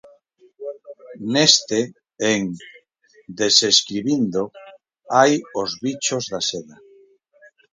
[1.33, 1.79] Neste,
[2.31, 2.41] en
[3.35, 4.53] 'Desescribindo',
[5.17, 6.77] hai os bichos da seda.